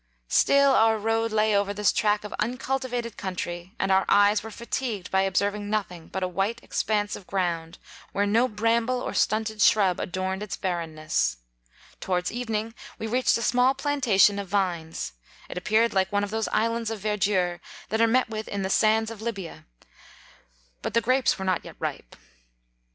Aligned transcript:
Still 0.29 0.71
our 0.71 0.97
road 0.97 1.31
lay 1.31 1.55
over 1.55 1.75
this 1.75 1.93
track 1.93 2.23
of 2.23 2.33
uncultivated 2.39 3.17
country, 3.17 3.75
and 3.77 3.91
our 3.91 4.03
eye$ 4.09 4.35
were 4.43 4.49
fatigued 4.49 5.11
by 5.11 5.21
observing 5.21 5.69
nothing 5.69 6.07
but 6.07 6.23
a 6.23 6.27
white 6.27 6.59
expanse 6.63 7.15
of 7.15 7.27
ground, 7.27 7.77
where 8.11 8.25
no 8.25 8.47
bramble 8.47 8.99
or 8.99 9.13
stunted 9.13 9.61
shrub 9.61 9.99
adorned 9.99 10.41
its 10.41 10.57
barrenness. 10.57 11.37
Towards 11.99 12.31
evening 12.31 12.73
we 12.97 13.05
reached 13.05 13.37
a 13.37 13.43
small 13.43 13.75
plantation 13.75 14.39
of 14.39 14.47
vines, 14.47 15.13
it 15.47 15.55
appeared 15.55 15.93
like 15.93 16.11
one 16.11 16.23
of 16.23 16.31
those 16.31 16.47
islands 16.47 16.89
of 16.89 17.01
verdure 17.01 17.59
that 17.89 18.01
are 18.01 18.07
met 18.07 18.27
with 18.27 18.47
in 18.47 18.63
the 18.63 18.73
midst 18.73 18.79
26 18.79 18.79
of 18.79 18.81
the 18.81 18.87
sands 18.87 19.11
of 19.11 19.21
Lybia, 19.21 19.65
but 20.81 20.95
the 20.95 21.01
grapes 21.01 21.37
were 21.37 21.45
not 21.45 21.63
yet 21.63 21.75
ripe. 21.77 22.15